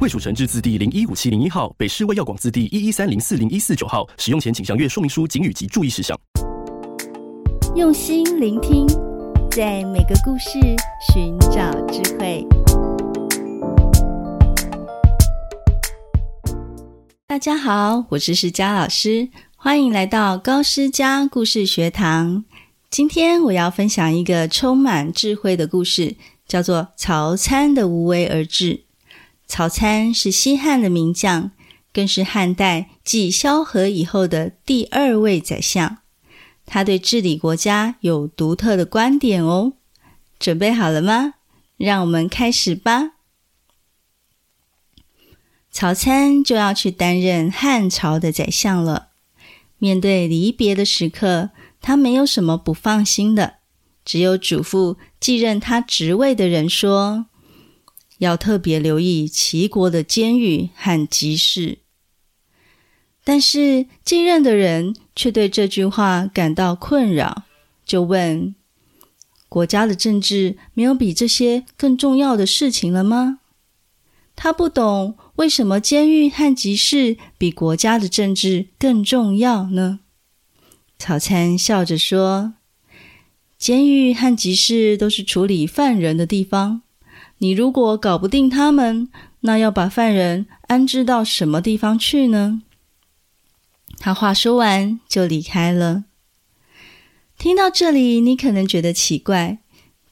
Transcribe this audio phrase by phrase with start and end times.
[0.00, 4.08] 卫署成制字第零一五七零一号，北市卫药广字第一一三零四零一四九号。
[4.16, 6.16] 使用前请详阅说明书、警语及注意事项。
[7.74, 8.86] 用心聆听。
[9.50, 10.60] 在每个故事
[11.12, 12.46] 寻找智慧。
[17.26, 22.44] 大家好，我是诗佳老师，欢迎来到高诗佳故事学堂。
[22.88, 26.14] 今天我要分享一个充满智慧的故事，
[26.46, 28.74] 叫做《曹参的无为而治》。
[29.48, 31.50] 曹参是西汉的名将，
[31.92, 35.98] 更是汉代继萧何以后的第二位宰相。
[36.66, 39.72] 他对治理国家有独特的观点哦，
[40.38, 41.34] 准备好了吗？
[41.78, 43.12] 让我们开始吧。
[45.70, 49.08] 曹参就要去担任汉朝的宰相了。
[49.78, 53.58] 面对离别的时刻，他没有什么不放心的，
[54.04, 57.26] 只有嘱咐继任他职位的人说，
[58.18, 61.78] 要特别留意齐国的监狱和集市。
[63.24, 67.44] 但是继任的人却对这句话感到困扰，
[67.84, 68.54] 就问
[69.48, 73.40] ：“国家的政治没有比这些更重要的事情了吗？”
[74.34, 80.00] 他不懂为什么监狱和集市比国家的政治更重要呢？
[80.96, 82.54] 曹参笑着说
[83.58, 86.82] ：“监狱和集市都是处理犯人的地方，
[87.38, 89.08] 你如果搞不定他们，
[89.40, 92.62] 那要把犯人安置到什么地方去呢？”
[93.98, 96.04] 他话说完就离开了。
[97.36, 99.58] 听到这里，你可能觉得奇怪：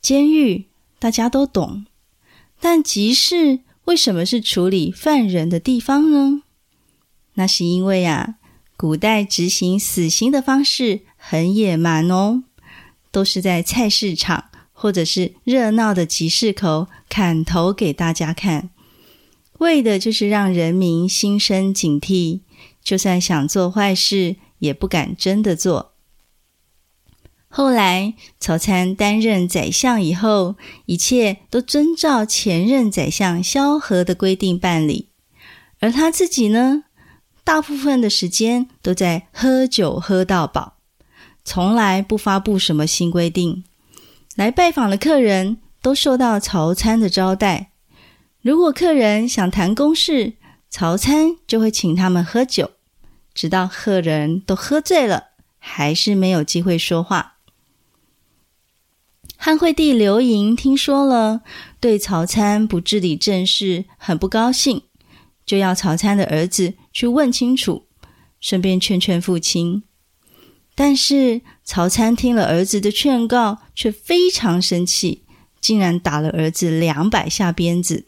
[0.00, 0.66] 监狱
[0.98, 1.86] 大家都懂，
[2.60, 6.42] 但集市为什么是处理犯人的地方呢？
[7.34, 8.36] 那是因为啊，
[8.76, 12.44] 古代执行死刑的方式很野蛮哦，
[13.10, 18.68] 都是在菜市场或者是热闹的集市口砍头给大家看，
[19.58, 22.40] 为的就是让人民心生警惕。
[22.84, 25.94] 就算想做坏事，也不敢真的做。
[27.48, 35.08] 后来，曹参担任宰相以后，一切都遵照前任宰相萧何的规定办理。
[35.80, 36.84] 而他自己呢，
[37.42, 40.74] 大部分的时间都在喝酒喝到饱，
[41.44, 43.64] 从来不发布什么新规定。
[44.36, 47.72] 来拜访的客人都受到曹参的招待。
[48.42, 50.34] 如果客人想谈公事，
[50.68, 52.72] 曹参就会请他们喝酒。
[53.34, 57.36] 直到客人都喝醉了，还是没有机会说话。
[59.38, 61.42] 汉惠帝刘盈听说了，
[61.80, 64.82] 对曹参不治理政事很不高兴，
[65.44, 67.86] 就要曹参的儿子去问清楚，
[68.40, 69.82] 顺便劝劝父亲。
[70.76, 75.24] 但是曹参听了儿子的劝告，却非常生气，
[75.60, 78.04] 竟然打了儿子两百下鞭子。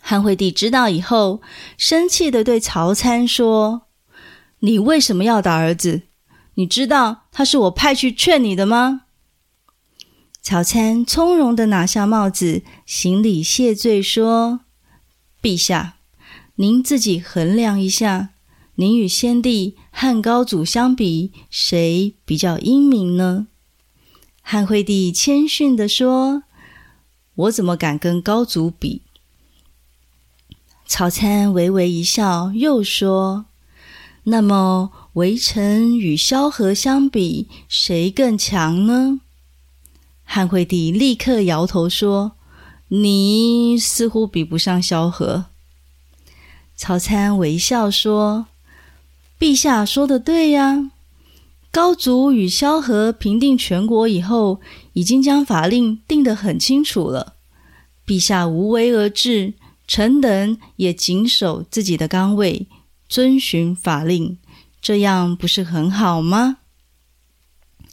[0.00, 1.42] 汉惠帝知道以后，
[1.76, 3.82] 生气的对曹参说
[4.60, 6.02] ：“你为什么要打儿子？
[6.54, 9.02] 你知道他是我派去劝你的吗？”
[10.40, 14.60] 曹参从容的拿下帽子，行礼谢罪说
[15.42, 15.96] ：“陛下，
[16.54, 18.30] 您自己衡量一下，
[18.76, 23.48] 您与先帝汉高祖相比，谁比较英明呢？”
[24.42, 26.42] 汉惠帝谦逊地说
[27.34, 29.02] ：“我怎么敢跟高祖比？”
[30.86, 33.46] 曹参微微一笑，又说
[34.24, 39.20] ：“那么，微臣与萧何相比，谁更强呢？”
[40.24, 42.32] 汉惠帝立刻摇头说
[42.88, 45.46] ：“你似乎比不上萧何。”
[46.74, 48.46] 曹参微笑说
[49.40, 50.92] ：“陛下说的对呀，
[51.72, 54.60] 高祖与萧何平定全国以后，
[54.92, 57.34] 已经将法令定得很清楚了。
[58.06, 59.54] 陛下无为而治。”
[59.92, 62.68] 臣等也谨守自己的岗位，
[63.08, 64.38] 遵循法令，
[64.80, 66.58] 这样不是很好吗？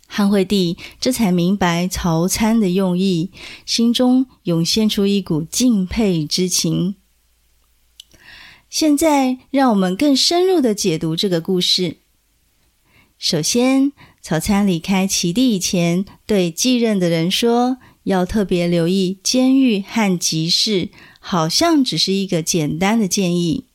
[0.06, 3.32] 汉惠帝这才明白曹参的用意，
[3.66, 6.98] 心中涌现出一股敬佩之情。
[8.70, 11.98] 现在，让我们更深入的解读这个故事。
[13.18, 13.92] 首先，
[14.22, 20.90] 曹参离开齐地以前，对继任的人说，要特别留意监狱和集市。
[21.20, 23.66] 好像只是一个简单的建议，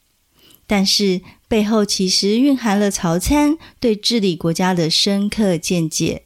[0.67, 6.23] 但是背后其实蕴含了曹参对治理国家的深刻见解。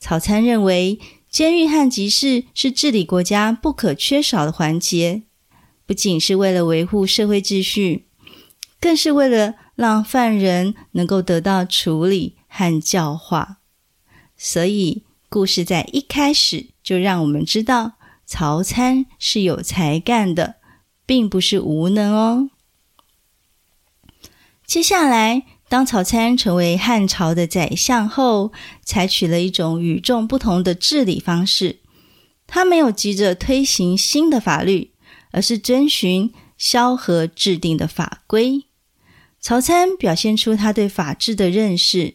[0.00, 0.98] 曹参认为，
[1.30, 5.22] 监狱和集市是治理国家不可缺少的环节，
[5.86, 8.08] 不仅是为了维护社会秩序，
[8.80, 13.58] 更是为了让犯人能够得到处理和教化。
[14.36, 17.92] 所以，故事在一开始就让我们知道，
[18.26, 20.56] 曹参是有才干的，
[21.06, 22.50] 并不是无能哦。
[24.66, 28.52] 接下来，当曹参成为汉朝的宰相后，
[28.82, 31.78] 采取了一种与众不同的治理方式。
[32.48, 34.92] 他没有急着推行新的法律，
[35.36, 38.64] 而是遵循萧何制定的法规。
[39.38, 42.14] 曹参表现出他对法治的认识，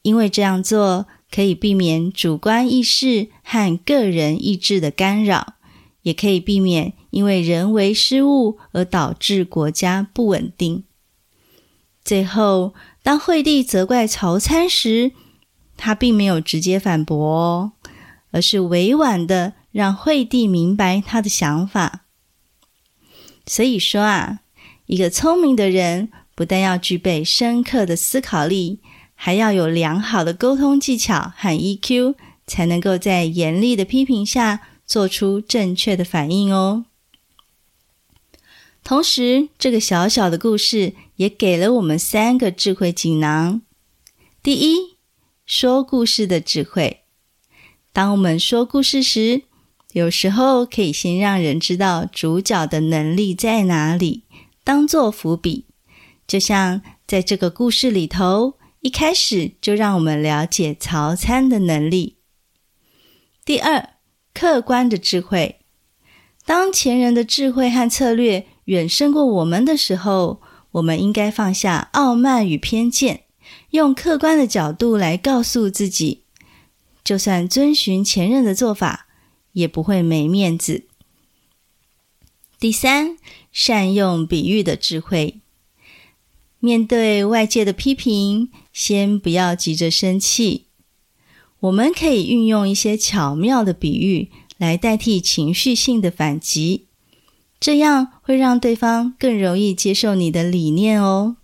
[0.00, 5.56] 因为这样做可以避免主观意识和个人意志的干扰，
[6.02, 10.84] 也可以避免因为人为失误而导致国家不稳定。
[12.02, 12.72] 最后，
[13.02, 15.12] 当惠帝责怪曹参时，
[15.76, 17.72] 他并没有直接反驳哦，
[18.30, 22.03] 而是委婉的让惠帝明白他的想法。
[23.46, 24.40] 所以说啊，
[24.86, 28.80] 一个聪明的人不但要具备深刻的思考力，
[29.14, 32.14] 还要有良好的沟通技巧和 EQ，
[32.46, 36.86] 才能够在严厉的批评下做出正确的反应哦。
[38.82, 43.62] 同时，这个小小的故事也给了我们三个智慧锦囊。
[44.42, 44.96] 第一，
[45.46, 47.00] 说故事的智慧。
[47.94, 49.44] 当我们说故事时，
[49.94, 54.24] 有时候可以先让人知道主角的能力在哪里，
[54.64, 55.66] 当做伏笔。
[56.26, 62.16] 就像在这个故事里头，一开始就让我们了解曹参的能力。
[63.44, 63.90] 第二，
[64.34, 65.60] 客观的智慧。
[66.44, 70.42] 当前人的智慧和策略远胜过我们的时候，
[70.72, 73.26] 我们应该放下傲慢与偏见，
[73.70, 76.24] 用客观的角度来告诉自己，
[77.04, 79.03] 就算遵循前人的做法，
[79.54, 80.84] 也不会没面子。
[82.60, 83.16] 第三，
[83.50, 85.40] 善用比喻的智慧。
[86.60, 90.66] 面对外界的批评，先不要急着生气，
[91.60, 94.30] 我们可以运用一些巧妙的比喻。
[94.56, 96.86] 来代替情绪性的反击，
[97.58, 101.36] 这样会让对方更容易接受你的理念哦。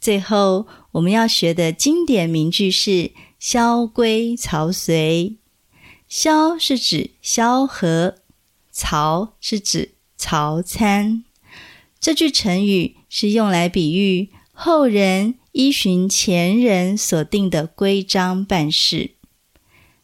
[0.00, 5.36] 最后，我们要学的经典名句是“萧规曹随”。
[6.08, 8.16] 萧是指萧何，
[8.70, 11.24] 曹是指曹参。
[12.00, 19.12] 这句成语是用来比喻后人依循前人所定的规章办事，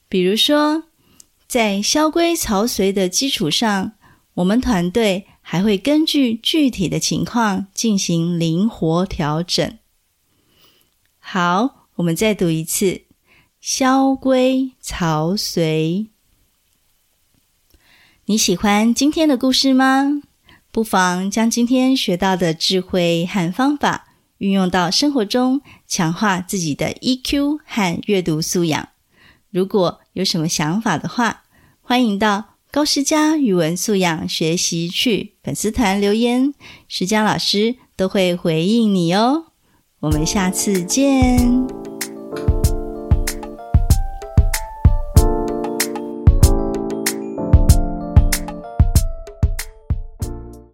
[0.09, 0.85] 比如说。
[1.47, 3.93] 在萧规曹随的基础上，
[4.33, 9.79] 我们团队还会根据具体的情况进行灵活调整。
[11.21, 13.03] 好，我们再读一次：
[13.67, 16.09] 萧规曹随。
[18.27, 20.21] 你喜欢今天的故事吗？
[20.71, 28.91] 不妨将今天学到的智慧和方法运用到生活中，强化自己的 EQ 和阅读素养。
[29.51, 31.45] 如果有什么想法的话，
[31.81, 36.53] 欢迎到高诗佳语文素养学习去粉丝团留言，
[36.87, 39.47] 诗佳老师都会回应你哦。
[40.01, 41.84] 我们下次见。